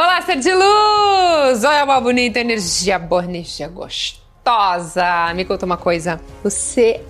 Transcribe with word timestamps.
Olá, 0.00 0.22
ser 0.22 0.36
de 0.36 0.54
luz! 0.54 1.64
Olha 1.64 1.82
uma 1.82 2.00
bonita 2.00 2.38
energia, 2.38 3.00
boa 3.00 3.24
energia 3.24 3.66
gostosa. 3.66 5.34
Me 5.34 5.44
conta 5.44 5.66
uma 5.66 5.76
coisa. 5.76 6.20
Você 6.40 7.02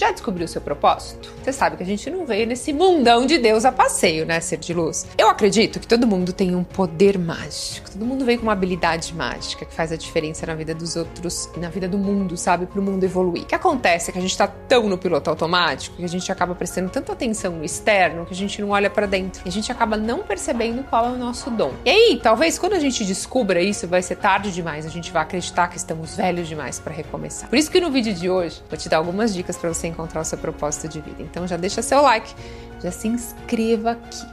já 0.00 0.10
descobriu 0.10 0.48
seu 0.48 0.62
propósito? 0.62 1.30
Você 1.42 1.52
sabe 1.52 1.76
que 1.76 1.82
a 1.82 1.86
gente 1.86 2.08
não 2.08 2.24
veio 2.24 2.46
nesse 2.46 2.72
mundão 2.72 3.26
de 3.26 3.36
Deus 3.36 3.66
a 3.66 3.70
passeio, 3.70 4.24
né, 4.24 4.40
ser 4.40 4.56
de 4.56 4.72
luz? 4.72 5.06
Eu 5.18 5.28
acredito 5.28 5.78
que 5.78 5.86
todo 5.86 6.06
mundo 6.06 6.32
tem 6.32 6.54
um 6.54 6.64
poder 6.64 7.18
mágico. 7.18 7.90
Todo 7.90 8.06
mundo 8.06 8.24
veio 8.24 8.38
com 8.38 8.44
uma 8.44 8.52
habilidade 8.52 9.14
mágica 9.14 9.66
que 9.66 9.74
faz 9.74 9.92
a 9.92 9.96
diferença 9.96 10.46
na 10.46 10.54
vida 10.54 10.74
dos 10.74 10.96
outros 10.96 11.50
e 11.54 11.60
na 11.60 11.68
vida 11.68 11.86
do 11.86 11.98
mundo, 11.98 12.34
sabe? 12.38 12.64
Para 12.64 12.80
o 12.80 12.82
mundo 12.82 13.04
evoluir. 13.04 13.42
O 13.42 13.46
que 13.46 13.54
acontece 13.54 14.08
é 14.08 14.12
que 14.12 14.18
a 14.18 14.22
gente 14.22 14.36
tá 14.36 14.46
tão 14.46 14.88
no 14.88 14.96
piloto 14.96 15.28
automático 15.28 15.96
que 15.96 16.04
a 16.04 16.08
gente 16.08 16.32
acaba 16.32 16.54
prestando 16.54 16.88
tanta 16.88 17.12
atenção 17.12 17.52
no 17.52 17.64
externo 17.64 18.24
que 18.24 18.32
a 18.32 18.36
gente 18.36 18.58
não 18.62 18.70
olha 18.70 18.88
para 18.88 19.04
dentro. 19.04 19.42
E 19.44 19.48
a 19.50 19.52
gente 19.52 19.70
acaba 19.70 19.98
não 19.98 20.20
percebendo 20.20 20.82
qual 20.84 21.04
é 21.04 21.10
o 21.10 21.18
nosso 21.18 21.50
dom. 21.50 21.74
E 21.84 21.90
aí, 21.90 22.20
talvez 22.22 22.58
quando 22.58 22.72
a 22.72 22.80
gente 22.80 23.04
descubra 23.04 23.60
isso, 23.60 23.86
vai 23.86 24.00
ser 24.00 24.16
tarde 24.16 24.50
demais. 24.50 24.86
A 24.86 24.90
gente 24.90 25.12
vai 25.12 25.22
acreditar 25.22 25.68
que 25.68 25.76
estamos 25.76 26.16
velhos 26.16 26.48
demais 26.48 26.78
para 26.78 26.94
recomeçar. 26.94 27.50
Por 27.50 27.58
isso 27.58 27.70
que 27.70 27.80
no 27.80 27.90
vídeo 27.90 28.14
de 28.14 28.30
hoje 28.30 28.62
vou 28.70 28.78
te 28.78 28.88
dar 28.88 28.96
algumas 28.96 29.34
dicas 29.34 29.58
para 29.58 29.68
você 29.68 29.89
encontrar 29.90 30.20
o 30.20 30.24
seu 30.24 30.38
propósito 30.38 30.88
de 30.88 31.00
vida. 31.00 31.22
Então 31.22 31.46
já 31.46 31.56
deixa 31.56 31.82
seu 31.82 32.00
like, 32.00 32.34
já 32.82 32.90
se 32.90 33.08
inscreva 33.08 33.92
aqui. 33.92 34.26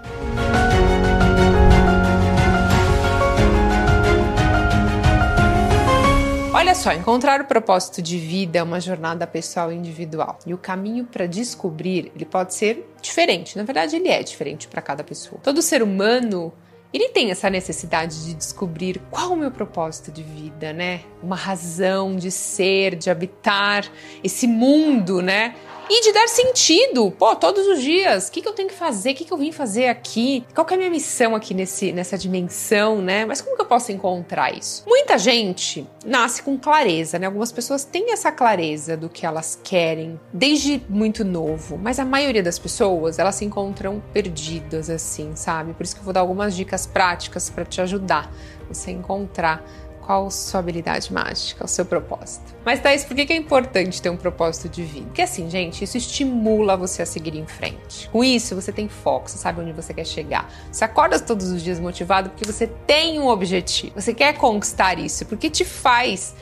Olha 6.54 6.74
só, 6.74 6.92
encontrar 6.92 7.40
o 7.40 7.46
propósito 7.46 8.02
de 8.02 8.18
vida 8.18 8.58
é 8.58 8.64
uma 8.64 8.80
jornada 8.80 9.28
pessoal 9.28 9.72
e 9.72 9.76
individual. 9.76 10.40
E 10.46 10.54
o 10.56 10.58
caminho 10.58 11.06
para 11.06 11.28
descobrir, 11.28 12.12
ele 12.16 12.26
pode 12.26 12.56
ser 12.56 12.94
diferente. 13.02 13.56
Na 13.56 13.64
verdade, 13.64 13.96
ele 13.96 14.10
é 14.10 14.24
diferente 14.24 14.68
para 14.68 14.82
cada 14.82 15.04
pessoa. 15.04 15.40
Todo 15.44 15.62
ser 15.62 15.84
humano 15.84 16.52
ele 16.94 17.09
tem 17.09 17.32
essa 17.32 17.50
necessidade 17.50 18.26
de 18.26 18.34
descobrir 18.34 19.02
qual 19.09 19.34
o 19.34 19.36
meu 19.36 19.52
propósito 19.52 20.12
de 20.12 20.23
vida, 20.23 20.72
né? 20.72 21.02
Uma 21.22 21.36
razão 21.36 22.16
de 22.16 22.31
ser, 22.31 22.95
de 22.95 23.09
habitar 23.09 23.86
esse 24.23 24.48
mundo, 24.48 25.22
né? 25.22 25.53
E 25.90 26.02
de 26.02 26.12
dar 26.12 26.28
sentido. 26.28 27.12
Pô, 27.12 27.36
todos 27.36 27.68
os 27.68 27.82
dias, 27.82 28.28
o 28.28 28.32
que, 28.32 28.42
que 28.42 28.48
eu 28.48 28.54
tenho 28.54 28.70
que 28.70 28.76
fazer? 28.76 29.12
O 29.12 29.16
que, 29.16 29.26
que 29.26 29.32
eu 29.32 29.38
vim 29.38 29.52
fazer 29.52 29.88
aqui? 29.88 30.46
Qual 30.54 30.66
é 30.70 30.74
a 30.74 30.78
minha 30.78 30.90
missão 30.90 31.36
aqui 31.36 31.54
nesse, 31.54 31.92
nessa 31.92 32.18
dimensão, 32.18 33.02
né? 33.02 33.26
Mas 33.26 33.42
como 33.42 33.56
que 33.56 33.62
eu 33.62 33.66
posso 33.66 33.92
encontrar 33.92 34.56
isso? 34.56 34.84
Muita 34.88 35.18
gente 35.18 35.88
nasce 36.06 36.42
com 36.42 36.58
clareza, 36.58 37.18
né? 37.20 37.26
Algumas 37.26 37.52
pessoas 37.52 37.84
têm 37.84 38.12
essa 38.12 38.32
clareza 38.32 38.96
do 38.98 39.10
que 39.10 39.26
elas 39.26 39.60
querem 39.64 40.20
desde 40.32 40.82
muito 40.90 41.24
novo, 41.24 41.78
mas 41.78 42.00
a 42.00 42.06
maioria 42.06 42.44
das 42.44 42.60
pessoas, 42.60 43.20
elas 43.20 43.36
se 43.36 43.46
encontram 43.46 44.02
perdidas 44.14 44.90
assim, 44.90 45.36
sabe? 45.36 45.74
Por 45.74 45.84
isso 45.84 45.96
que 45.96 46.02
eu 46.02 46.06
vou 46.06 46.14
dar 46.14 46.22
algumas 46.22 46.56
dicas 46.56 46.86
práticas 46.86 47.50
para 47.50 47.66
te 47.66 47.82
ajudar 47.82 48.32
você 48.68 48.92
encontrar 48.92 49.64
qual 50.08 50.31
sua 50.31 50.61
habilidade 50.61 51.11
mágica, 51.11 51.66
o 51.66 51.67
seu 51.67 51.86
propósito. 51.86 52.55
Mas, 52.63 52.80
Thaís, 52.80 53.03
por 53.03 53.13
que 53.13 53.31
é 53.33 53.36
importante 53.36 54.02
ter 54.02 54.09
um 54.09 54.16
propósito 54.16 54.69
de 54.69 54.81
vida? 54.81 55.05
Porque, 55.08 55.22
assim, 55.22 55.50
gente, 55.50 55.83
isso 55.83 55.97
estimula 55.97 56.77
você 56.77 57.02
a 57.02 57.05
seguir 57.05 57.36
em 57.36 57.45
frente. 57.45 58.09
Com 58.09 58.23
isso, 58.23 58.55
você 58.55 58.72
tem 58.72 58.88
foco, 58.88 59.30
você 59.30 59.38
sabe 59.38 59.59
onde 59.59 59.73
você 59.73 59.94
quer 59.94 60.05
chegar. 60.05 60.50
Você 60.72 60.85
acorda 60.85 61.19
todos 61.19 61.52
os 61.52 61.61
dias 61.61 61.78
motivado 61.78 62.30
porque 62.30 62.45
você 62.45 62.67
tem 62.88 63.19
um 63.19 63.28
objetivo. 63.28 64.00
Você 64.00 64.13
quer 64.13 64.38
conquistar 64.38 64.97
isso, 64.97 65.25
porque 65.25 65.50
te 65.50 65.66
faz 65.66 66.33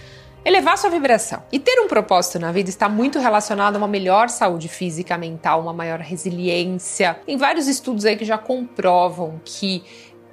elevar 0.46 0.78
sua 0.78 0.92
vibração. 0.92 1.42
E 1.52 1.58
ter 1.58 1.80
um 1.80 1.88
propósito 1.88 2.38
na 2.38 2.52
vida 2.52 2.70
está 2.70 2.88
muito 2.88 3.18
relacionado 3.18 3.76
a 3.76 3.78
uma 3.80 3.88
melhor 3.88 4.30
saúde 4.30 4.68
física, 4.68 5.18
mental, 5.18 5.60
uma 5.60 5.74
maior 5.74 6.00
resiliência. 6.00 7.20
Tem 7.26 7.36
vários 7.36 7.68
estudos 7.68 8.06
aí 8.06 8.16
que 8.16 8.26
já 8.26 8.38
comprovam 8.38 9.42
que 9.44 9.84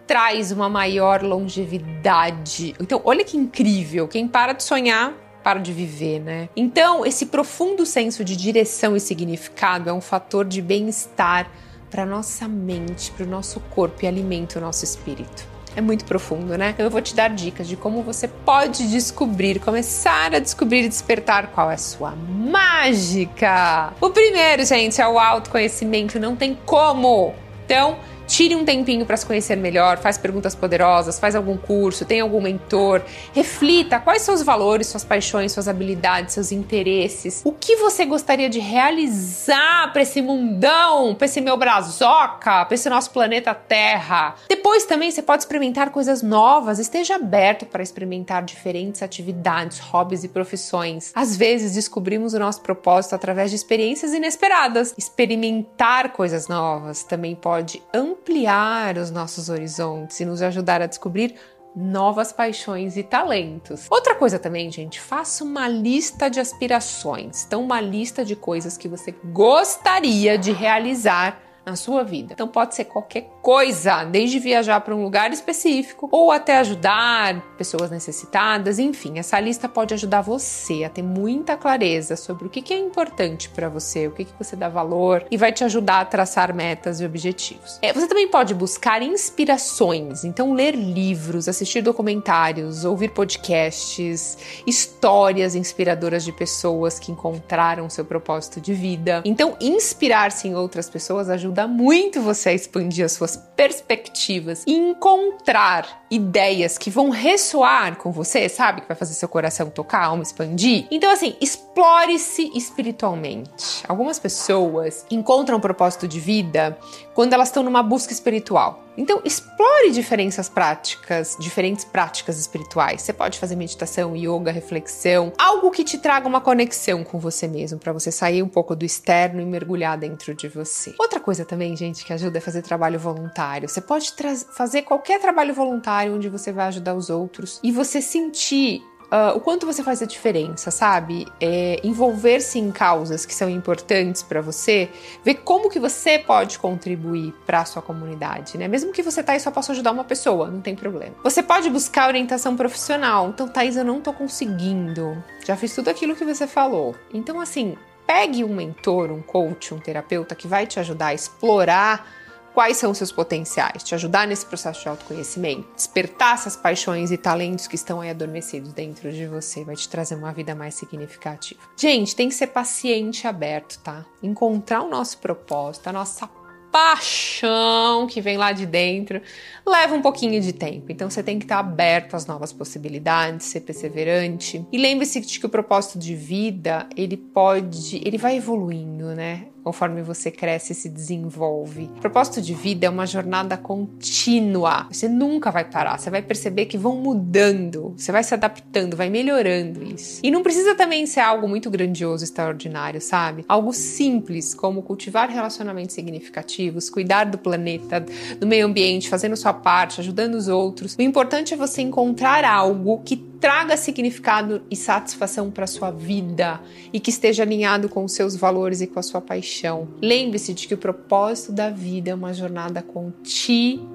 traz 0.07 0.53
uma 0.53 0.69
maior 0.69 1.23
longevidade. 1.23 2.75
Então, 2.81 3.01
olha 3.05 3.25
que 3.25 3.37
incrível. 3.37 4.09
Quem 4.09 4.27
para 4.29 4.53
de 4.53 4.63
sonhar 4.63 5.15
para 5.43 5.59
de 5.59 5.73
viver, 5.73 6.21
né? 6.21 6.49
Então, 6.55 7.05
esse 7.05 7.27
profundo 7.27 7.85
senso 7.85 8.25
de 8.25 8.37
direção 8.37 8.95
e 8.95 9.01
significado 9.01 9.91
é 9.91 9.93
um 9.93 10.01
fator 10.01 10.45
de 10.45 10.63
bem-estar 10.63 11.51
para 11.91 12.07
nossa 12.07 12.49
mente, 12.49 13.11
para 13.11 13.25
o 13.25 13.29
nosso 13.29 13.61
corpo 13.61 14.05
e 14.05 14.07
alimenta 14.07 14.59
o 14.59 14.63
nosso 14.63 14.85
espírito. 14.85 15.47
É 15.75 15.81
muito 15.81 16.05
profundo, 16.05 16.57
né? 16.57 16.71
Então 16.71 16.85
eu 16.85 16.91
vou 16.91 17.01
te 17.01 17.15
dar 17.15 17.29
dicas 17.29 17.67
de 17.67 17.77
como 17.77 18.03
você 18.03 18.29
pode 18.29 18.91
descobrir, 18.91 19.59
começar 19.59 20.35
a 20.35 20.39
descobrir 20.39 20.85
e 20.85 20.89
despertar 20.89 21.49
qual 21.49 21.71
é 21.71 21.75
a 21.75 21.79
sua 21.79 22.11
mágica. 22.13 23.93
O 24.01 24.11
primeiro, 24.11 24.65
gente, 24.65 25.01
é 25.01 25.09
o 25.09 25.19
autoconhecimento. 25.19 26.21
Não 26.21 26.37
tem 26.37 26.59
como. 26.67 27.35
Então, 27.65 27.97
Tire 28.33 28.57
um 28.57 28.65
tempinho 28.65 29.05
para 29.05 29.15
se 29.15 29.27
conhecer 29.27 29.57
melhor, 29.57 29.99
faz 29.99 30.17
perguntas 30.17 30.55
poderosas, 30.55 31.21
faz 31.21 31.37
algum 31.37 31.55
curso, 31.55 32.07
tem 32.07 32.21
algum 32.21 32.41
mentor, 32.41 33.03
reflita 33.35 34.01
quais 34.01 34.23
são 34.23 34.35
os 34.35 34.41
valores, 34.41 34.87
suas 34.87 35.05
paixões, 35.05 35.53
suas 35.53 35.69
habilidades, 35.69 36.33
seus 36.33 36.51
interesses. 36.51 37.43
O 37.45 37.53
que 37.53 37.77
você 37.77 38.07
gostaria 38.07 38.49
de 38.49 38.59
realizar 38.59 39.93
para 39.93 40.01
esse 40.01 40.23
mundão, 40.23 41.15
para 41.15 41.27
esse 41.27 41.43
meu 41.43 41.59
brazoca, 41.59 42.65
para 42.65 42.75
esse 42.75 42.89
nosso 42.89 43.11
planeta 43.11 43.53
Terra? 43.53 44.35
Depois 44.49 44.87
também 44.87 45.11
você 45.11 45.21
pode 45.21 45.43
experimentar 45.43 45.91
coisas 45.91 46.23
novas, 46.23 46.79
esteja 46.79 47.17
aberto 47.17 47.67
para 47.67 47.83
experimentar 47.83 48.43
diferentes 48.45 49.03
atividades, 49.03 49.79
hobbies 49.79 50.25
e 50.25 50.29
profissões. 50.29 51.13
Às 51.15 51.37
vezes 51.37 51.75
descobrimos 51.75 52.33
o 52.33 52.39
nosso 52.39 52.63
propósito 52.63 53.15
através 53.15 53.51
de 53.51 53.57
experiências 53.57 54.15
inesperadas. 54.15 54.95
Experimentar 54.97 56.15
coisas 56.15 56.49
novas 56.49 57.03
também 57.03 57.35
pode 57.35 57.83
ampliar 57.93 58.22
ampliar 58.23 58.97
os 58.97 59.11
nossos 59.11 59.49
horizontes 59.49 60.21
e 60.21 60.25
nos 60.25 60.41
ajudar 60.41 60.81
a 60.81 60.87
descobrir 60.87 61.35
novas 61.75 62.33
paixões 62.33 62.97
e 62.97 63.03
talentos. 63.03 63.87
Outra 63.91 64.15
coisa 64.15 64.39
também, 64.39 64.71
gente, 64.71 65.01
faça 65.01 65.43
uma 65.43 65.67
lista 65.67 66.29
de 66.29 66.39
aspirações. 66.39 67.45
Então, 67.45 67.63
uma 67.63 67.81
lista 67.81 68.25
de 68.25 68.37
coisas 68.37 68.77
que 68.77 68.89
você 68.89 69.13
gostaria 69.33 70.39
de 70.39 70.53
realizar 70.53 71.41
na 71.65 71.77
sua 71.77 72.03
vida. 72.03 72.33
Então 72.33 72.49
pode 72.49 72.75
ser 72.75 72.85
qualquer 72.85 73.29
coisa, 73.41 74.05
desde 74.05 74.39
viajar 74.39 74.81
para 74.81 74.95
um 74.95 75.03
lugar 75.03 75.33
específico 75.33 76.09
ou 76.11 76.31
até 76.31 76.59
ajudar 76.59 77.41
pessoas 77.57 77.91
necessitadas, 77.91 78.79
enfim, 78.79 79.19
essa 79.19 79.39
lista 79.39 79.69
pode 79.69 79.95
ajudar 79.95 80.23
você 80.23 80.85
a 80.85 80.89
ter 80.89 81.03
muita 81.03 81.57
clareza 81.57 82.17
sobre 82.17 82.47
o 82.47 82.51
que 82.51 82.73
é 82.73 82.79
importante 82.79 83.49
para 83.49 83.69
você, 83.69 84.07
o 84.07 84.13
que 84.13 84.27
você 84.39 84.57
dá 84.57 84.69
valor 84.69 85.25
e 85.31 85.37
vai 85.37 85.53
te 85.53 85.65
ajudar 85.65 86.01
a 86.01 86.05
traçar 86.05 86.55
metas 86.55 87.01
e 87.01 87.05
objetivos. 87.05 87.79
É, 87.83 87.93
você 87.93 88.07
também 88.07 88.29
pode 88.29 88.55
buscar 88.55 89.03
inspirações, 89.03 90.25
então 90.25 90.53
ler 90.53 90.75
livros, 90.75 91.49
assistir 91.49 91.81
documentários, 91.81 92.85
ouvir 92.85 93.11
podcasts, 93.11 94.39
histórias 94.67 95.55
inspiradoras 95.55 96.25
de 96.25 96.33
pessoas 96.33 96.99
que 96.99 97.13
encontraram 97.13 97.89
seu 97.89 98.05
propósito 98.05 98.61
de 98.61 98.75
vida. 98.75 99.23
Então, 99.25 99.57
inspirar-se 99.61 100.49
em 100.49 100.55
outras 100.55 100.89
pessoas 100.89 101.29
ajuda 101.29 101.52
ajuda 101.53 101.69
muito 101.69 102.21
você 102.21 102.49
a 102.49 102.55
expandir 102.55 103.05
as 103.05 103.13
suas 103.13 103.37
perspectivas 103.37 104.65
e 104.67 104.73
encontrar 104.73 106.03
ideias 106.11 106.79
que 106.79 106.91
vão 106.91 107.11
ressoar 107.11 107.97
com 107.97 108.11
você, 108.11 108.49
sabe? 108.49 108.81
Que 108.81 108.89
vai 108.89 108.97
fazer 108.97 109.13
seu 109.13 109.29
coração 109.29 109.69
tocar, 109.69 110.05
alma 110.05 110.23
expandir. 110.23 110.87
Então, 110.91 111.11
assim, 111.11 111.37
explore-se 111.41 112.51
espiritualmente. 112.57 113.85
Algumas 113.87 114.19
pessoas 114.19 115.05
encontram 115.11 115.59
um 115.59 115.61
propósito 115.61 116.09
de 116.09 116.19
vida 116.19 116.79
quando 117.15 117.35
elas 117.35 117.49
estão 117.49 117.63
numa 117.63 117.83
busca 117.83 118.13
espiritual. 118.13 118.83
Então, 118.97 119.21
explore 119.25 119.91
diferenças 119.91 120.49
práticas, 120.49 121.37
diferentes 121.41 121.85
práticas 121.85 122.39
espirituais. 122.39 123.03
Você 123.03 123.13
pode 123.13 123.39
fazer 123.39 123.57
meditação, 123.57 124.15
yoga, 124.15 124.53
reflexão, 124.53 125.33
algo 125.39 125.71
que 125.71 125.85
te 125.85 125.99
traga 125.99 126.29
uma 126.29 126.41
conexão 126.41 127.03
com 127.03 127.19
você 127.19 127.49
mesmo, 127.49 127.79
para 127.79 127.93
você 127.93 128.13
sair 128.13 128.43
um 128.43 128.49
pouco 128.49 128.77
do 128.77 128.85
externo 128.85 129.41
e 129.41 129.45
mergulhar 129.45 129.97
dentro 129.97 130.35
de 130.35 130.49
você. 130.49 130.95
Outra 130.99 131.21
coisa 131.21 131.45
também, 131.45 131.75
gente, 131.77 132.05
que 132.05 132.13
ajuda 132.13 132.39
é 132.39 132.41
fazer 132.41 132.63
trabalho 132.63 132.99
voluntário. 132.99 133.69
Você 133.69 133.81
pode 133.81 134.13
fazer 134.55 134.83
qualquer 134.83 135.21
trabalho 135.21 135.55
voluntário 135.55 136.15
onde 136.15 136.29
você 136.29 136.53
vai 136.53 136.67
ajudar 136.67 136.95
os 136.95 137.11
outros 137.11 137.61
e 137.63 137.73
você 137.73 138.01
sentir 138.03 138.83
uh, 139.13 139.37
o 139.37 139.41
quanto 139.41 139.67
você 139.67 139.83
faz 139.83 140.01
a 140.01 140.07
diferença, 140.07 140.71
sabe? 140.71 141.27
É, 141.39 141.79
Envolver-se 141.85 142.59
em 142.59 142.73
causas 142.73 143.27
que 143.27 143.35
são 143.35 143.51
importantes 143.51 144.23
para 144.23 144.41
você, 144.41 144.89
ver 145.23 145.35
como 145.37 145.69
que 145.69 145.79
você 145.79 146.19
pode 146.19 146.59
contribuir 146.59 147.35
para 147.45 147.61
a 147.61 147.65
sua 147.67 147.83
comunidade, 147.83 148.57
né? 148.57 148.67
Mesmo 148.67 148.93
que 148.93 149.03
você 149.03 149.23
tá 149.23 149.33
aí 149.33 149.41
só 149.41 149.51
possa 149.51 149.73
ajudar 149.73 149.93
uma 149.93 150.05
pessoa, 150.05 150.51
não 150.51 150.63
tem 150.63 150.75
problema. 150.75 151.15
Você 151.23 151.43
pode 151.43 151.69
buscar 151.69 152.09
orientação 152.09 152.57
profissional. 152.57 153.29
Então, 153.29 153.47
Thaís, 153.47 153.77
eu 153.77 153.85
não 153.85 154.01
tô 154.01 154.13
conseguindo. 154.13 155.23
Já 155.45 155.57
fiz 155.57 155.75
tudo 155.75 155.89
aquilo 155.89 156.17
que 156.17 156.25
você 156.25 156.47
falou. 156.47 156.95
Então, 157.13 157.41
assim, 157.41 157.77
pegue 158.07 158.45
um 158.45 158.55
mentor, 158.55 159.11
um 159.11 159.21
coach, 159.21 159.75
um 159.75 159.79
terapeuta 159.79 160.35
que 160.35 160.49
vai 160.49 160.67
te 160.67 160.81
ajudar 160.81 161.09
a 161.09 161.15
explorar 161.15 162.22
quais 162.55 162.77
são 162.77 162.91
os 162.91 162.99
seus 162.99 163.13
potenciais, 163.13 163.83
te 163.83 163.95
ajudar 163.95 164.27
nesse 164.27 164.47
processo 164.47 164.83
de 164.83 164.89
autoconhecimento, 164.89 165.69
despertar 165.75 166.35
essas 166.35 166.57
paixões 166.57 167.11
e 167.11 167.17
talentos 167.17 167.67
que 167.67 167.75
estão 167.75 168.01
aí 168.01 168.11
adormecidos 168.11 168.73
dentro 168.73 169.13
de 169.13 169.27
você, 169.27 169.65
vai 169.65 169.77
te 169.77 169.89
trazer 169.89 170.15
uma 170.15 170.33
vida 170.33 170.55
mais 170.55 170.75
significativa. 170.75 171.61
Gente, 171.77 172.15
tem 172.15 172.29
que 172.29 172.35
ser 172.35 172.49
paciente 172.49 173.25
e 173.25 173.27
aberto, 173.27 173.79
tá? 173.79 174.05
Encontrar 174.23 174.83
o 174.83 174.89
nosso 174.89 175.19
propósito, 175.19 175.89
a 175.89 175.93
nossa 175.93 176.29
paixão 176.73 178.07
que 178.07 178.21
vem 178.23 178.39
lá 178.39 178.51
de 178.51 178.65
dentro, 178.65 179.21
leva 179.65 179.95
um 179.95 180.01
pouquinho 180.01 180.41
de 180.41 180.55
tempo. 180.55 180.91
Então 180.91 181.11
você 181.11 181.23
tem 181.23 181.39
que 181.39 181.45
estar 181.45 181.59
aberto 181.59 182.17
às 182.17 182.27
novas 182.27 182.51
possibilidades, 182.51 183.47
ser 183.47 183.61
perseverante. 183.61 184.67
E 184.73 184.79
lembre-se 184.79 185.21
de 185.21 185.39
que 185.39 185.45
o 185.45 185.51
propósito 185.51 185.99
de 185.99 186.15
vida, 186.15 186.89
ele 186.97 187.19
pode, 187.19 188.01
ele 188.05 188.17
vai 188.17 188.39
evoluindo, 188.39 189.15
né? 189.15 189.49
Conforme 189.63 190.03
você 190.03 190.31
cresce 190.31 190.73
e 190.73 190.77
se 190.77 190.89
desenvolve. 190.89 191.85
O 191.97 192.01
propósito 192.01 192.41
de 192.41 192.55
vida 192.55 192.87
é 192.87 192.91
uma 192.91 193.07
jornada 193.07 193.57
contínua. 193.57 194.87
Você 194.91 195.09
nunca 195.09 195.51
vai 195.51 195.65
parar. 195.65 195.99
Você 195.99 196.11
vai 196.11 196.23
perceber 196.23 196.67
que 196.67 196.77
vão 196.77 196.97
mudando, 196.97 197.95
você 197.97 198.13
vai 198.13 198.23
se 198.23 198.35
adaptando, 198.35 198.97
vai 198.97 199.09
melhorando 199.09 199.83
isso. 199.83 200.21
E 200.23 200.31
não 200.31 200.43
precisa 200.43 200.75
também 200.75 201.07
ser 201.07 201.21
algo 201.21 201.49
muito 201.49 201.71
grandioso, 201.71 202.25
extraordinário, 202.25 203.01
sabe? 203.01 203.45
Algo 203.49 203.73
simples, 203.73 204.55
como 204.55 204.83
cultivar 204.83 205.29
relacionamentos 205.29 205.95
significativos, 205.95 206.91
cuidar 206.91 207.25
do 207.25 207.39
planeta, 207.39 208.05
do 208.39 208.47
meio 208.47 208.67
ambiente, 208.67 209.09
fazendo 209.09 209.37
sua 209.37 209.53
parte, 209.53 210.01
ajudando 210.01 210.35
os 210.35 210.49
outros. 210.49 210.97
O 210.99 211.03
importante 211.03 211.55
é 211.55 211.57
você 211.57 211.83
encontrar 211.83 212.45
algo 212.45 213.01
que 213.05 213.17
traga 213.17 213.77
significado 213.77 214.63
e 214.71 214.77
satisfação 214.77 215.51
para 215.51 215.67
sua 215.67 215.91
vida 215.91 216.61
e 216.93 217.01
que 217.01 217.11
esteja 217.11 217.43
alinhado 217.43 217.89
com 217.89 218.05
os 218.05 218.13
seus 218.13 218.37
valores 218.37 218.81
e 218.81 218.87
com 218.87 219.01
a 219.01 219.03
sua 219.03 219.21
paixão. 219.21 219.52
Lembre-se 220.01 220.55
de 220.55 220.67
que 220.67 220.75
o 220.75 220.79
propósito 220.79 221.53
da 221.53 221.71
vida 221.71 222.11
é 222.11 222.15
uma 222.15 222.33
jornada 222.33 222.83
contínua. 222.83 223.91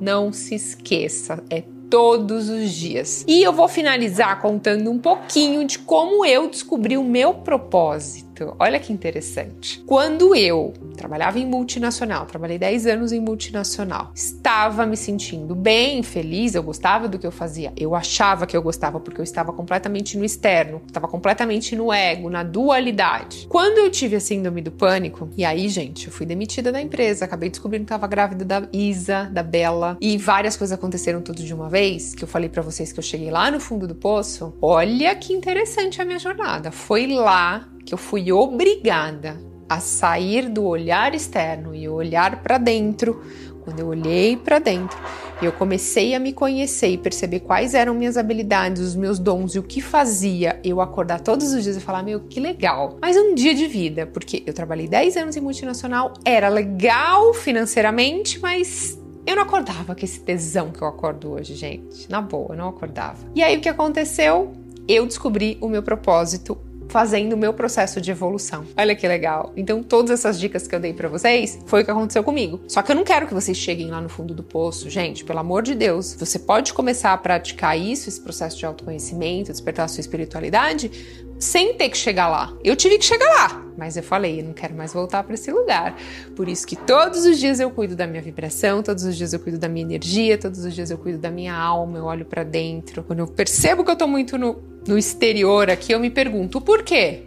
Não 0.00 0.32
se 0.32 0.54
esqueça, 0.54 1.42
é 1.50 1.62
todos 1.90 2.48
os 2.48 2.70
dias. 2.72 3.24
E 3.26 3.42
eu 3.42 3.52
vou 3.52 3.68
finalizar 3.68 4.40
contando 4.40 4.90
um 4.90 4.98
pouquinho 4.98 5.64
de 5.64 5.78
como 5.78 6.24
eu 6.24 6.48
descobri 6.48 6.96
o 6.96 7.04
meu 7.04 7.34
propósito. 7.34 8.27
Olha 8.58 8.78
que 8.78 8.92
interessante. 8.92 9.82
Quando 9.86 10.34
eu 10.34 10.72
trabalhava 10.96 11.38
em 11.38 11.46
multinacional, 11.46 12.26
trabalhei 12.26 12.58
10 12.58 12.86
anos 12.86 13.12
em 13.12 13.20
multinacional, 13.20 14.10
estava 14.14 14.84
me 14.86 14.96
sentindo 14.96 15.54
bem, 15.54 16.02
feliz, 16.02 16.54
eu 16.54 16.62
gostava 16.62 17.08
do 17.08 17.18
que 17.18 17.26
eu 17.26 17.32
fazia. 17.32 17.72
Eu 17.76 17.94
achava 17.94 18.46
que 18.46 18.56
eu 18.56 18.62
gostava 18.62 19.00
porque 19.00 19.20
eu 19.20 19.24
estava 19.24 19.52
completamente 19.52 20.16
no 20.16 20.24
externo, 20.24 20.82
estava 20.86 21.08
completamente 21.08 21.74
no 21.76 21.92
ego, 21.92 22.30
na 22.30 22.42
dualidade. 22.42 23.46
Quando 23.48 23.78
eu 23.78 23.90
tive 23.90 24.16
a 24.16 24.20
síndrome 24.20 24.60
do 24.60 24.70
pânico, 24.70 25.28
e 25.36 25.44
aí, 25.44 25.68
gente, 25.68 26.06
eu 26.06 26.12
fui 26.12 26.26
demitida 26.26 26.72
da 26.72 26.80
empresa, 26.80 27.24
acabei 27.24 27.48
descobrindo 27.48 27.84
que 27.84 27.92
estava 27.92 28.06
grávida 28.06 28.44
da 28.44 28.68
Isa, 28.72 29.30
da 29.32 29.42
Bela, 29.42 29.96
e 30.00 30.18
várias 30.18 30.56
coisas 30.56 30.76
aconteceram 30.76 31.20
tudo 31.20 31.42
de 31.42 31.54
uma 31.54 31.68
vez, 31.68 32.14
que 32.14 32.24
eu 32.24 32.28
falei 32.28 32.48
para 32.48 32.62
vocês 32.62 32.92
que 32.92 32.98
eu 32.98 33.02
cheguei 33.02 33.30
lá 33.30 33.50
no 33.50 33.60
fundo 33.60 33.86
do 33.86 33.94
poço. 33.94 34.54
Olha 34.60 35.14
que 35.14 35.32
interessante 35.32 36.00
a 36.00 36.04
minha 36.04 36.18
jornada. 36.18 36.70
Foi 36.70 37.06
lá 37.06 37.68
que 37.88 37.94
eu 37.94 37.98
fui 37.98 38.30
obrigada 38.30 39.40
a 39.68 39.80
sair 39.80 40.48
do 40.48 40.64
olhar 40.64 41.14
externo 41.14 41.74
e 41.74 41.88
olhar 41.88 42.42
para 42.42 42.58
dentro. 42.58 43.22
Quando 43.64 43.80
eu 43.80 43.88
olhei 43.88 44.36
para 44.36 44.58
dentro 44.58 44.98
eu 45.40 45.52
comecei 45.52 46.14
a 46.14 46.18
me 46.18 46.32
conhecer 46.32 46.88
e 46.88 46.98
perceber 46.98 47.40
quais 47.40 47.74
eram 47.74 47.94
minhas 47.94 48.16
habilidades, 48.16 48.82
os 48.82 48.96
meus 48.96 49.18
dons 49.18 49.54
e 49.54 49.58
o 49.58 49.62
que 49.62 49.80
fazia 49.80 50.60
eu 50.64 50.80
acordar 50.80 51.20
todos 51.20 51.52
os 51.52 51.62
dias 51.62 51.76
e 51.76 51.80
falar: 51.80 52.02
Meu, 52.02 52.20
que 52.20 52.40
legal! 52.40 52.98
Mas 53.00 53.16
um 53.16 53.34
dia 53.34 53.54
de 53.54 53.66
vida, 53.66 54.06
porque 54.06 54.42
eu 54.44 54.52
trabalhei 54.52 54.88
10 54.88 55.16
anos 55.16 55.36
em 55.36 55.40
multinacional, 55.40 56.12
era 56.24 56.48
legal 56.48 57.32
financeiramente, 57.32 58.40
mas 58.40 58.98
eu 59.24 59.36
não 59.36 59.44
acordava 59.44 59.94
com 59.94 60.04
esse 60.04 60.20
tesão 60.20 60.70
que 60.70 60.82
eu 60.82 60.88
acordo 60.88 61.32
hoje, 61.32 61.54
gente. 61.54 62.10
Na 62.10 62.20
boa, 62.20 62.48
eu 62.50 62.56
não 62.56 62.68
acordava. 62.68 63.18
E 63.34 63.42
aí 63.42 63.56
o 63.56 63.60
que 63.60 63.68
aconteceu? 63.68 64.52
Eu 64.88 65.06
descobri 65.06 65.58
o 65.60 65.68
meu 65.68 65.82
propósito 65.82 66.58
fazendo 66.88 67.34
o 67.34 67.36
meu 67.36 67.52
processo 67.52 68.00
de 68.00 68.10
evolução. 68.10 68.66
Olha 68.76 68.94
que 68.94 69.06
legal. 69.06 69.52
Então, 69.56 69.82
todas 69.82 70.10
essas 70.10 70.40
dicas 70.40 70.66
que 70.66 70.74
eu 70.74 70.80
dei 70.80 70.92
para 70.92 71.08
vocês 71.08 71.58
foi 71.66 71.82
o 71.82 71.84
que 71.84 71.90
aconteceu 71.90 72.24
comigo. 72.24 72.60
Só 72.66 72.82
que 72.82 72.90
eu 72.90 72.96
não 72.96 73.04
quero 73.04 73.26
que 73.26 73.34
vocês 73.34 73.56
cheguem 73.56 73.90
lá 73.90 74.00
no 74.00 74.08
fundo 74.08 74.34
do 74.34 74.42
poço, 74.42 74.88
gente, 74.88 75.24
pelo 75.24 75.38
amor 75.38 75.62
de 75.62 75.74
Deus. 75.74 76.14
Você 76.18 76.38
pode 76.38 76.72
começar 76.72 77.12
a 77.12 77.18
praticar 77.18 77.78
isso, 77.78 78.08
esse 78.08 78.20
processo 78.20 78.56
de 78.58 78.66
autoconhecimento, 78.66 79.52
despertar 79.52 79.84
a 79.84 79.88
sua 79.88 80.00
espiritualidade, 80.00 80.90
sem 81.38 81.74
ter 81.74 81.88
que 81.88 81.96
chegar 81.96 82.28
lá. 82.28 82.52
Eu 82.64 82.74
tive 82.74 82.98
que 82.98 83.04
chegar 83.04 83.26
lá, 83.26 83.64
mas 83.76 83.96
eu 83.96 84.02
falei, 84.02 84.40
eu 84.40 84.44
não 84.44 84.52
quero 84.52 84.74
mais 84.74 84.92
voltar 84.92 85.22
para 85.22 85.34
esse 85.34 85.50
lugar. 85.52 85.96
Por 86.34 86.48
isso 86.48 86.66
que 86.66 86.74
todos 86.74 87.24
os 87.24 87.38
dias 87.38 87.60
eu 87.60 87.70
cuido 87.70 87.94
da 87.94 88.06
minha 88.06 88.22
vibração, 88.22 88.82
todos 88.82 89.04
os 89.04 89.16
dias 89.16 89.32
eu 89.32 89.38
cuido 89.38 89.58
da 89.58 89.68
minha 89.68 89.84
energia, 89.84 90.36
todos 90.36 90.64
os 90.64 90.74
dias 90.74 90.90
eu 90.90 90.98
cuido 90.98 91.18
da 91.18 91.30
minha 91.30 91.54
alma, 91.54 91.98
eu 91.98 92.04
olho 92.04 92.24
para 92.24 92.42
dentro. 92.42 93.02
Quando 93.04 93.20
eu 93.20 93.26
percebo 93.26 93.84
que 93.84 93.90
eu 93.90 93.96
tô 93.96 94.08
muito 94.08 94.36
no, 94.36 94.60
no 94.88 94.98
exterior 94.98 95.70
aqui, 95.70 95.92
eu 95.92 96.00
me 96.00 96.10
pergunto 96.10 96.60
por 96.60 96.82
quê? 96.82 97.24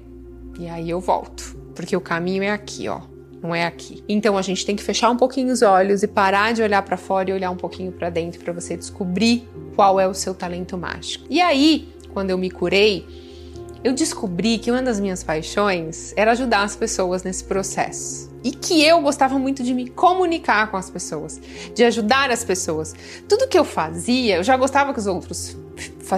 E 0.60 0.68
aí 0.68 0.90
eu 0.90 1.00
volto, 1.00 1.56
porque 1.76 1.96
o 1.96 2.02
caminho 2.02 2.44
é 2.44 2.50
aqui, 2.50 2.90
ó. 2.90 3.02
Não 3.42 3.56
é 3.56 3.66
aqui. 3.66 4.04
Então 4.08 4.38
a 4.38 4.42
gente 4.42 4.66
tem 4.66 4.76
que 4.76 4.84
fechar 4.84 5.10
um 5.10 5.18
pouquinho 5.18 5.52
os 5.52 5.62
olhos 5.62 6.04
e 6.04 6.08
parar 6.08 6.54
de 6.54 6.62
olhar 6.62 6.82
para 6.84 6.98
fora 6.98 7.30
e 7.30 7.34
olhar 7.34 7.50
um 7.50 7.56
pouquinho 7.56 7.92
para 7.92 8.10
dentro 8.10 8.40
para 8.44 8.54
você 8.54 8.76
descobrir 8.76 9.48
qual 9.76 10.00
é 10.00 10.08
o 10.08 10.14
seu 10.14 10.34
talento 10.34 10.78
mágico. 10.78 11.26
E 11.30 11.42
aí, 11.42 11.90
quando 12.14 12.30
eu 12.30 12.38
me 12.38 12.52
curei, 12.52 13.06
eu 13.84 13.94
descobri 13.94 14.60
que 14.60 14.70
uma 14.70 14.82
das 14.82 15.00
minhas 15.00 15.24
paixões 15.24 16.14
era 16.16 16.32
ajudar 16.32 16.64
as 16.64 16.76
pessoas 16.76 17.24
nesse 17.24 17.44
processo. 17.44 18.30
E 18.44 18.52
que 18.52 18.84
eu 18.84 19.02
gostava 19.02 19.38
muito 19.40 19.64
de 19.64 19.74
me 19.74 19.90
comunicar 19.90 20.70
com 20.70 20.78
as 20.78 20.90
pessoas, 20.90 21.40
de 21.74 21.84
ajudar 21.84 22.30
as 22.30 22.44
pessoas. 22.44 22.94
Tudo 23.28 23.48
que 23.48 23.58
eu 23.58 23.66
fazia, 23.66 24.38
eu 24.38 24.44
já 24.44 24.56
gostava 24.56 24.94
que 24.94 25.00
os 25.00 25.08
outros 25.08 25.58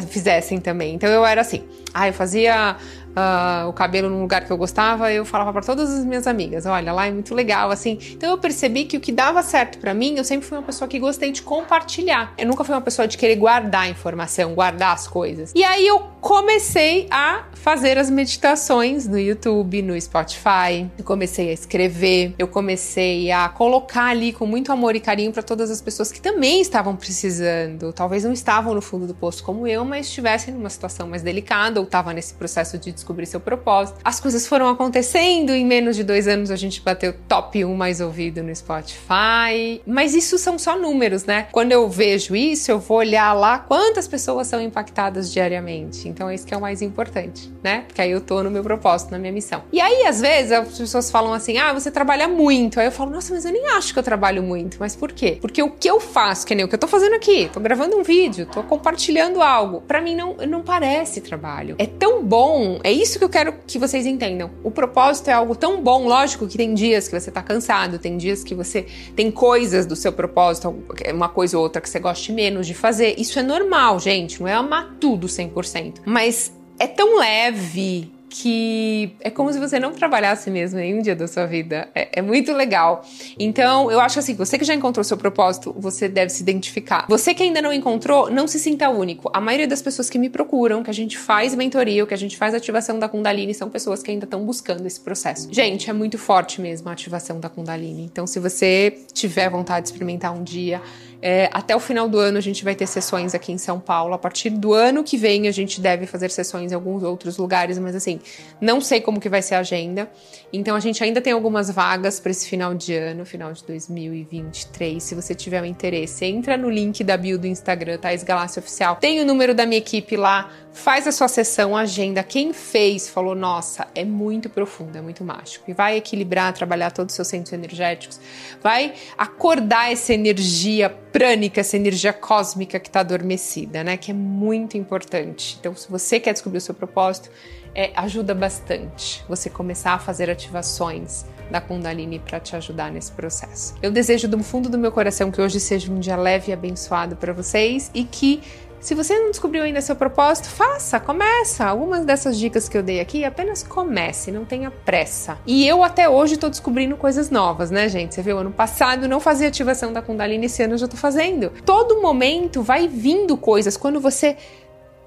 fizessem 0.01 0.60
também. 0.60 0.95
Então 0.95 1.10
eu 1.10 1.25
era 1.25 1.42
assim, 1.42 1.63
ah, 1.94 2.07
eu 2.07 2.13
fazia 2.13 2.78
uh, 3.13 3.68
o 3.68 3.74
cabelo 3.74 4.10
num 4.10 4.22
lugar 4.22 4.45
que 4.45 4.51
eu 4.51 4.57
gostava, 4.57 5.12
eu 5.12 5.25
falava 5.25 5.54
para 5.54 5.62
todas 5.62 5.92
as 5.92 6.06
minhas 6.06 6.28
amigas, 6.28 6.66
olha, 6.66 6.92
lá 6.92 7.07
é 7.07 7.12
muito 7.12 7.34
legal, 7.34 7.72
assim. 7.72 7.98
Então 8.12 8.31
eu 8.31 8.38
percebi 8.38 8.86
que 8.86 8.98
o 8.98 9.00
que 9.00 9.12
dava 9.12 9.42
certo 9.44 9.78
para 9.78 9.94
mim, 9.94 10.16
eu 10.18 10.24
sempre 10.24 10.45
fui 10.48 10.57
uma 10.57 10.63
pessoa 10.63 10.88
que 10.88 11.00
gostei 11.00 11.31
de 11.31 11.42
compartilhar. 11.42 12.34
Eu 12.38 12.48
nunca 12.48 12.63
fui 12.63 12.74
uma 12.74 12.81
pessoa 12.81 13.07
de 13.07 13.18
querer 13.18 13.36
guardar 13.36 13.90
informação, 13.90 14.54
guardar 14.54 14.94
as 14.94 15.07
coisas. 15.07 15.51
E 15.56 15.63
aí 15.63 15.86
eu 15.86 16.12
comecei 16.23 17.05
a 17.11 17.43
fazer 17.53 17.97
as 17.97 18.09
meditações 18.09 19.05
no 19.05 19.19
YouTube, 19.19 19.81
no 19.81 19.99
Spotify. 19.99 20.89
Eu 20.97 21.03
comecei 21.03 21.49
a 21.49 21.53
escrever, 21.53 22.33
eu 22.39 22.47
comecei 22.47 23.29
a 23.29 23.49
colocar 23.49 24.05
ali 24.05 24.31
com 24.31 24.45
muito 24.45 24.71
amor 24.71 24.95
e 24.95 25.01
carinho 25.01 25.33
para 25.33 25.43
todas 25.43 25.69
as 25.69 25.81
pessoas 25.81 26.13
que 26.13 26.21
também 26.21 26.61
estavam 26.61 26.95
precisando, 26.95 27.91
talvez 27.91 28.23
não 28.23 28.31
estavam 28.31 28.73
no 28.73 28.81
fundo 28.81 29.05
do 29.05 29.13
poço 29.13 29.43
como 29.43 29.67
eu, 29.67 29.83
mas 29.83 30.07
estivessem 30.07 30.53
numa 30.53 30.69
situação 30.69 31.07
mais 31.07 31.21
delicada 31.21 31.79
ou 31.79 31.85
estavam 31.85 32.13
nesse 32.13 32.33
processo 32.33 32.77
de 32.77 32.93
descobrir 32.93 33.25
seu 33.25 33.41
propósito. 33.41 33.99
As 34.03 34.19
coisas 34.19 34.47
foram 34.47 34.69
acontecendo, 34.69 35.51
em 35.51 35.65
menos 35.65 35.97
de 35.97 36.05
dois 36.05 36.27
anos 36.27 36.51
a 36.51 36.55
gente 36.55 36.81
bateu 36.81 37.13
top 37.27 37.65
1 37.65 37.75
mais 37.75 37.99
ouvido 37.99 38.41
no 38.41 38.55
Spotify. 38.55 39.81
Mas 39.85 40.13
isso 40.13 40.37
são 40.37 40.57
só 40.57 40.77
números, 40.77 41.25
né? 41.25 41.47
Quando 41.51 41.73
eu 41.73 41.89
vejo 41.89 42.33
isso, 42.33 42.71
eu 42.71 42.79
vou 42.79 42.97
olhar 42.97 43.33
lá 43.33 43.59
quantas 43.59 44.07
pessoas 44.07 44.47
são 44.47 44.61
impactadas 44.61 45.31
diariamente. 45.31 46.12
Então 46.13 46.29
é 46.29 46.35
isso 46.35 46.45
que 46.45 46.53
é 46.53 46.57
o 46.57 46.61
mais 46.61 46.81
importante, 46.81 47.51
né? 47.63 47.83
Porque 47.87 48.01
aí 48.01 48.11
eu 48.11 48.21
tô 48.21 48.43
no 48.43 48.51
meu 48.51 48.63
propósito, 48.63 49.11
na 49.11 49.17
minha 49.17 49.33
missão. 49.33 49.63
E 49.71 49.81
aí, 49.81 50.05
às 50.05 50.21
vezes, 50.21 50.51
as 50.51 50.77
pessoas 50.77 51.09
falam 51.09 51.33
assim: 51.33 51.57
ah, 51.57 51.73
você 51.73 51.89
trabalha 51.89 52.27
muito. 52.27 52.79
Aí 52.79 52.85
eu 52.85 52.91
falo, 52.91 53.11
nossa, 53.11 53.33
mas 53.33 53.45
eu 53.45 53.51
nem 53.51 53.67
acho 53.69 53.93
que 53.93 53.99
eu 53.99 54.03
trabalho 54.03 54.43
muito. 54.43 54.77
Mas 54.79 54.95
por 54.95 55.11
quê? 55.11 55.37
Porque 55.41 55.61
o 55.61 55.71
que 55.71 55.89
eu 55.89 55.99
faço, 55.99 56.45
que 56.45 56.53
nem 56.53 56.63
o 56.63 56.67
que 56.67 56.75
eu 56.75 56.79
tô 56.79 56.87
fazendo 56.87 57.15
aqui, 57.15 57.49
tô 57.51 57.59
gravando 57.59 57.97
um 57.97 58.03
vídeo, 58.03 58.45
tô 58.45 58.61
compartilhando 58.63 59.41
algo, 59.41 59.81
para 59.81 59.99
mim 59.99 60.15
não, 60.15 60.35
não 60.47 60.61
parece 60.61 61.19
trabalho. 61.21 61.75
É 61.79 61.85
tão 61.85 62.23
bom, 62.23 62.79
é 62.83 62.91
isso 62.91 63.17
que 63.17 63.25
eu 63.25 63.29
quero 63.29 63.53
que 63.65 63.79
vocês 63.79 64.05
entendam. 64.05 64.51
O 64.63 64.69
propósito 64.69 65.29
é 65.29 65.33
algo 65.33 65.55
tão 65.55 65.81
bom, 65.81 66.07
lógico 66.07 66.47
que 66.47 66.57
tem 66.57 66.73
dias 66.73 67.07
que 67.07 67.19
você 67.19 67.31
tá 67.31 67.41
cansado, 67.41 67.97
tem 67.97 68.17
dias 68.17 68.43
que 68.43 68.53
você 68.53 68.85
tem 69.15 69.31
coisas 69.31 69.85
do 69.85 69.95
seu 69.95 70.13
propósito, 70.13 70.75
uma 71.11 71.29
coisa 71.29 71.57
ou 71.57 71.63
outra 71.63 71.81
que 71.81 71.89
você 71.89 71.99
goste 71.99 72.31
menos 72.31 72.67
de 72.67 72.73
fazer. 72.73 73.15
Isso 73.17 73.39
é 73.39 73.43
normal, 73.43 73.99
gente, 73.99 74.39
não 74.39 74.47
é 74.47 74.53
amar 74.53 74.95
tudo 74.99 75.27
100%. 75.27 76.01
Mas 76.06 76.52
é 76.80 76.88
tão 76.88 77.18
leve 77.19 78.12
que 78.33 79.16
é 79.19 79.30
como 79.30 79.54
se 79.54 79.60
você 79.60 79.80
não 79.80 79.92
trabalhasse 79.92 80.50
mesmo 80.50 80.80
em 80.80 80.98
um 80.98 81.02
dia 81.04 81.16
da 81.16 81.28
sua 81.28 81.45
vida. 81.45 81.88
É, 81.94 82.19
é, 82.19 82.22
muito 82.22 82.52
legal. 82.52 83.06
Então, 83.38 83.92
eu 83.92 84.00
acho 84.00 84.18
assim, 84.18 84.33
você 84.33 84.57
que 84.57 84.66
já 84.66 84.74
encontrou 84.74 85.04
seu 85.04 85.16
propósito, 85.16 85.74
você 85.78 86.10
deve 86.10 86.31
se 86.31 86.42
identificar. 86.42 87.06
Você 87.07 87.36
que 87.36 87.44
ainda 87.44 87.62
não 87.62 87.72
encontrou, 87.72 88.31
não 88.31 88.48
se 88.48 88.57
sinta 88.57 88.90
único. 88.90 89.30
A 89.31 89.40
maioria 89.40 89.68
das 89.68 89.83
pessoas 89.83 90.10
que 90.10 90.18
me 90.18 90.31
procuram, 90.31 90.81
que 90.81 90.90
a 90.90 90.94
gente 90.94 91.16
faz 91.16 91.54
mentoria, 91.54 92.04
que 92.07 92.14
a 92.14 92.18
gente 92.18 92.36
faz 92.36 92.56
ativação 92.56 92.98
da 92.98 93.07
Kundalini, 93.07 93.54
são 93.54 93.69
pessoas 93.69 94.02
que 94.02 94.10
ainda 94.10 94.26
estão 94.26 94.44
buscando 94.44 94.83
esse 94.88 95.00
processo. 95.00 95.48
Gente, 95.52 95.88
é 95.92 95.94
muito 95.94 96.18
forte 96.18 96.60
mesmo 96.60 96.90
a 96.90 96.94
ativação 96.94 97.40
da 97.40 97.50
Kundalini. 97.50 98.04
Então, 98.04 98.26
se 98.26 98.40
você 98.40 98.98
tiver 99.14 99.48
vontade 99.48 99.83
de 99.83 99.92
experimentar 99.92 100.33
um 100.33 100.42
dia, 100.42 100.81
é, 101.25 101.49
até 101.53 101.73
o 101.73 101.80
final 101.80 102.09
do 102.09 102.19
ano 102.19 102.37
a 102.37 102.42
gente 102.42 102.65
vai 102.65 102.75
ter 102.75 102.85
sessões 102.85 103.33
aqui 103.33 103.53
em 103.53 103.57
São 103.57 103.80
Paulo. 103.80 104.13
A 104.13 104.18
partir 104.18 104.49
do 104.49 104.73
ano 104.73 105.06
que 105.06 105.15
vem 105.15 105.47
a 105.47 105.51
gente 105.51 105.80
deve 105.80 106.06
fazer 106.06 106.30
sessões 106.30 106.73
em 106.73 106.75
alguns 106.75 107.01
outros 107.01 107.37
lugares, 107.37 107.80
mas 107.80 107.95
assim, 107.95 108.19
não 108.59 108.81
sei 108.81 108.99
como 108.99 109.21
que 109.21 109.30
vai 109.30 109.42
ser 109.42 109.56
a 109.56 109.59
agenda. 109.59 110.11
Então 110.51 110.75
a 110.75 110.81
gente 110.81 111.01
ainda 111.01 111.21
tem 111.21 111.31
algumas 111.31 111.71
vagas 111.71 112.19
para 112.19 112.30
esse 112.30 112.45
final 112.45 112.75
de 112.75 112.94
ano, 112.94 113.25
final 113.25 113.53
de 113.53 113.63
2023. 113.63 115.01
Se 115.01 115.15
você 115.15 115.33
tiver 115.33 115.61
um 115.61 115.65
interesse, 115.65 116.25
entra 116.25 116.57
no 116.57 116.69
link 116.69 117.01
da 117.06 117.15
bio 117.15 117.39
do 117.39 117.47
Instagram, 117.47 117.97
Thais 117.99 118.21
Galácia 118.21 118.59
Oficial. 118.59 118.97
Tem 118.97 119.21
o 119.21 119.25
número 119.25 119.56
da 119.56 119.65
minha 119.65 119.77
equipe 119.77 120.18
lá 120.18 120.51
faz 120.73 121.07
a 121.07 121.11
sua 121.11 121.27
sessão, 121.27 121.77
agenda. 121.77 122.23
Quem 122.23 122.51
fez 122.51 123.07
falou: 123.07 123.35
nossa, 123.35 123.87
é 123.95 124.03
muito 124.03 124.49
profundo, 124.49 124.97
é 124.97 125.01
muito 125.01 125.23
mágico. 125.23 125.69
E 125.69 125.73
vai 125.73 125.97
equilibrar, 125.97 126.51
trabalhar 126.53 126.92
todos 126.92 127.13
os 127.13 127.15
seus 127.15 127.27
centros 127.27 127.53
energéticos, 127.53 128.19
vai 128.61 128.94
acordar 129.18 129.92
essa 129.92 130.13
energia 130.13 130.89
prânica, 130.89 131.61
essa 131.61 131.77
energia 131.77 132.11
cósmica 132.11 132.80
que 132.80 132.89
está 132.89 133.01
adormecida, 133.01 133.83
né? 133.83 133.95
Que 133.95 134.11
é 134.11 134.13
muito 134.13 134.77
importante. 134.77 135.57
Então, 135.59 135.75
se 135.75 135.89
você 135.89 136.19
quer 136.19 136.33
descobrir 136.33 136.57
o 136.57 136.61
seu 136.61 136.73
propósito, 136.73 137.30
é, 137.75 137.92
ajuda 137.95 138.35
bastante 138.35 139.23
você 139.27 139.49
começar 139.49 139.94
a 139.94 139.99
fazer 139.99 140.30
ativações 140.30 141.25
da 141.49 141.59
Kundalini 141.59 142.19
para 142.19 142.39
te 142.39 142.56
ajudar 142.56 142.92
nesse 142.92 143.11
processo. 143.11 143.75
Eu 143.81 143.92
desejo 143.92 144.27
do 144.27 144.42
fundo 144.44 144.69
do 144.69 144.77
meu 144.77 144.92
coração 144.92 145.31
que 145.31 145.42
hoje 145.42 145.59
seja 145.59 145.92
um 145.92 145.99
dia 145.99 146.15
leve 146.15 146.51
e 146.51 146.53
abençoado 146.53 147.15
para 147.15 147.33
vocês 147.33 147.92
e 147.94 148.03
que 148.03 148.42
se 148.83 148.94
você 148.94 149.18
não 149.18 149.31
descobriu 149.31 149.63
ainda 149.63 149.80
seu 149.80 149.95
propósito, 149.95 150.49
faça, 150.49 150.99
começa. 150.99 151.66
Algumas 151.66 152.04
dessas 152.06 152.37
dicas 152.37 152.68
que 152.68 152.78
eu 152.78 152.83
dei 152.83 152.99
aqui, 152.99 153.23
apenas 153.23 153.63
comece, 153.63 154.30
não 154.30 154.44
tenha 154.44 154.69
pressa. 154.69 155.37
E 155.47 155.66
eu 155.66 155.81
até 155.81 156.09
hoje 156.09 156.33
estou 156.33 156.49
descobrindo 156.49 156.97
coisas 156.97 157.30
novas, 157.30 157.71
né, 157.71 157.87
gente? 157.87 158.13
Você 158.13 158.21
viu, 158.21 158.37
ano 158.37 158.52
passado 158.52 159.07
não 159.07 159.21
fazia 159.21 159.47
ativação 159.47 159.94
da 159.94 160.02
Kundalini, 160.02 160.47
esse 160.47 160.61
ano 160.61 160.73
eu 160.73 160.78
já 160.78 160.87
tô 160.87 160.97
fazendo. 160.97 161.49
Todo 161.66 162.02
momento 162.02 162.61
vai 162.61 162.90
vindo 162.90 163.37
coisas. 163.37 163.78
Quando 163.78 164.02
você 164.02 164.35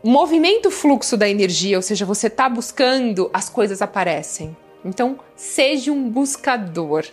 movimenta 0.03 0.69
o 0.69 0.73
fluxo 0.73 1.15
da 1.15 1.29
energia, 1.29 1.77
ou 1.77 1.83
seja, 1.83 2.07
você 2.07 2.29
está 2.29 2.49
buscando, 2.49 3.29
as 3.31 3.51
coisas 3.51 3.83
aparecem. 3.83 4.57
Então, 4.87 5.19
seja 5.35 5.93
um 5.93 6.09
buscador. 6.09 7.05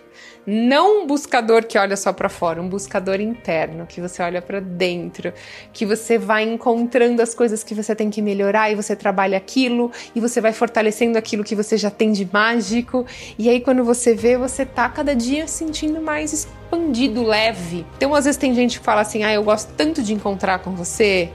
Não 0.45 1.03
um 1.03 1.07
buscador 1.07 1.65
que 1.65 1.77
olha 1.77 1.95
só 1.95 2.11
para 2.11 2.27
fora, 2.27 2.61
um 2.61 2.67
buscador 2.67 3.21
interno, 3.21 3.85
que 3.87 4.01
você 4.01 4.21
olha 4.21 4.41
para 4.41 4.59
dentro, 4.59 5.33
que 5.71 5.85
você 5.85 6.17
vai 6.17 6.43
encontrando 6.43 7.21
as 7.21 7.33
coisas 7.33 7.63
que 7.63 7.73
você 7.73 7.95
tem 7.95 8.09
que 8.09 8.21
melhorar 8.21 8.69
e 8.69 8.75
você 8.75 8.93
trabalha 8.93 9.37
aquilo 9.37 9.89
e 10.13 10.19
você 10.19 10.41
vai 10.41 10.51
fortalecendo 10.51 11.17
aquilo 11.17 11.45
que 11.45 11.55
você 11.55 11.77
já 11.77 11.89
tem 11.89 12.11
de 12.11 12.29
mágico. 12.31 13.05
E 13.39 13.49
aí 13.49 13.61
quando 13.61 13.85
você 13.85 14.13
vê, 14.13 14.37
você 14.37 14.65
tá 14.65 14.89
cada 14.89 15.15
dia 15.15 15.47
sentindo 15.47 16.01
mais 16.01 16.33
expandido, 16.33 17.23
leve. 17.23 17.85
Então 17.95 18.13
às 18.13 18.25
vezes 18.25 18.37
tem 18.37 18.53
gente 18.53 18.79
que 18.79 18.85
fala 18.85 19.01
assim: 19.01 19.23
"Ah, 19.23 19.33
eu 19.33 19.43
gosto 19.43 19.73
tanto 19.77 20.03
de 20.03 20.13
encontrar 20.13 20.59
com 20.59 20.71
você" 20.75 21.31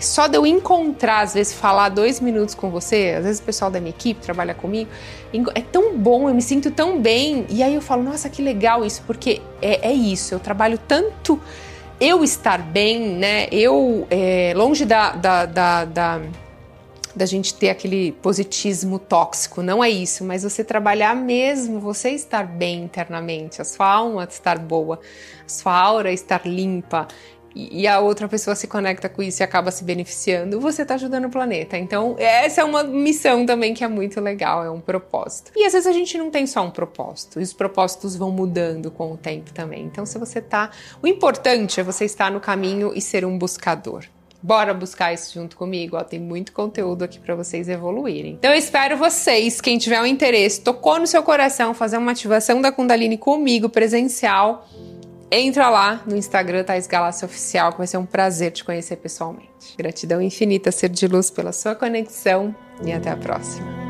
só 0.00 0.26
de 0.26 0.36
eu 0.36 0.46
encontrar, 0.46 1.20
às 1.20 1.34
vezes, 1.34 1.52
falar 1.52 1.88
dois 1.88 2.20
minutos 2.20 2.54
com 2.54 2.70
você, 2.70 3.14
às 3.18 3.24
vezes 3.24 3.40
o 3.40 3.44
pessoal 3.44 3.70
da 3.70 3.80
minha 3.80 3.90
equipe 3.90 4.20
trabalha 4.20 4.54
comigo, 4.54 4.90
é 5.54 5.60
tão 5.60 5.96
bom, 5.96 6.28
eu 6.28 6.34
me 6.34 6.42
sinto 6.42 6.70
tão 6.70 7.00
bem. 7.00 7.46
E 7.48 7.62
aí 7.62 7.74
eu 7.74 7.82
falo, 7.82 8.02
nossa, 8.02 8.28
que 8.28 8.42
legal 8.42 8.84
isso, 8.84 9.02
porque 9.06 9.40
é, 9.60 9.88
é 9.88 9.92
isso, 9.92 10.34
eu 10.34 10.40
trabalho 10.40 10.78
tanto 10.86 11.40
eu 12.00 12.22
estar 12.22 12.58
bem, 12.58 13.16
né? 13.16 13.48
Eu, 13.50 14.06
é, 14.08 14.52
longe 14.54 14.84
da, 14.84 15.12
da, 15.12 15.46
da, 15.46 15.84
da 15.84 16.20
da 17.18 17.26
gente 17.26 17.52
ter 17.52 17.68
aquele 17.68 18.12
positismo 18.12 18.96
tóxico, 18.96 19.60
não 19.60 19.82
é 19.82 19.90
isso, 19.90 20.22
mas 20.22 20.44
você 20.44 20.62
trabalhar 20.62 21.16
mesmo, 21.16 21.80
você 21.80 22.10
estar 22.10 22.46
bem 22.46 22.84
internamente, 22.84 23.60
a 23.60 23.64
sua 23.64 23.92
alma 23.92 24.22
estar 24.22 24.56
boa, 24.56 25.00
a 25.44 25.48
sua 25.48 25.76
aura 25.76 26.12
estar 26.12 26.46
limpa 26.46 27.08
e 27.54 27.86
a 27.86 28.00
outra 28.00 28.28
pessoa 28.28 28.54
se 28.54 28.66
conecta 28.66 29.08
com 29.08 29.22
isso 29.22 29.42
e 29.42 29.44
acaba 29.44 29.70
se 29.70 29.84
beneficiando, 29.84 30.60
você 30.60 30.82
está 30.82 30.94
ajudando 30.94 31.26
o 31.26 31.30
planeta. 31.30 31.76
Então, 31.76 32.14
essa 32.18 32.60
é 32.60 32.64
uma 32.64 32.84
missão 32.84 33.44
também 33.44 33.74
que 33.74 33.82
é 33.82 33.88
muito 33.88 34.20
legal, 34.20 34.64
é 34.64 34.70
um 34.70 34.80
propósito. 34.80 35.50
E 35.56 35.64
às 35.64 35.72
vezes 35.72 35.86
a 35.86 35.92
gente 35.92 36.16
não 36.16 36.30
tem 36.30 36.46
só 36.46 36.62
um 36.62 36.70
propósito, 36.70 37.40
e 37.40 37.42
os 37.42 37.52
propósitos 37.52 38.16
vão 38.16 38.30
mudando 38.30 38.90
com 38.90 39.12
o 39.12 39.16
tempo 39.16 39.52
também. 39.52 39.84
Então, 39.84 40.06
se 40.06 40.18
você 40.18 40.40
tá. 40.40 40.70
O 41.02 41.06
importante 41.06 41.80
é 41.80 41.82
você 41.82 42.04
estar 42.04 42.30
no 42.30 42.40
caminho 42.40 42.92
e 42.94 43.00
ser 43.00 43.24
um 43.24 43.38
buscador. 43.38 44.04
Bora 44.40 44.72
buscar 44.72 45.12
isso 45.12 45.34
junto 45.34 45.56
comigo, 45.56 45.96
ó, 45.96 46.04
tem 46.04 46.20
muito 46.20 46.52
conteúdo 46.52 47.02
aqui 47.02 47.18
para 47.18 47.34
vocês 47.34 47.68
evoluírem. 47.68 48.34
Então 48.34 48.52
eu 48.52 48.56
espero 48.56 48.96
vocês, 48.96 49.60
quem 49.60 49.78
tiver 49.78 50.00
um 50.00 50.06
interesse, 50.06 50.60
tocou 50.60 50.96
no 51.00 51.08
seu 51.08 51.24
coração 51.24 51.74
fazer 51.74 51.98
uma 51.98 52.12
ativação 52.12 52.60
da 52.60 52.70
Kundalini 52.70 53.18
comigo 53.18 53.68
presencial 53.68 54.68
Entra 55.30 55.68
lá 55.68 56.02
no 56.06 56.16
Instagram 56.16 56.64
Thais 56.64 56.86
Galácia 56.86 57.26
Oficial, 57.26 57.72
que 57.72 57.78
vai 57.78 57.86
ser 57.86 57.98
um 57.98 58.06
prazer 58.06 58.50
te 58.50 58.64
conhecer 58.64 58.96
pessoalmente. 58.96 59.76
Gratidão 59.76 60.22
infinita, 60.22 60.72
ser 60.72 60.88
de 60.88 61.06
luz, 61.06 61.30
pela 61.30 61.52
sua 61.52 61.74
conexão 61.74 62.54
e 62.82 62.92
até 62.92 63.10
a 63.10 63.16
próxima. 63.16 63.87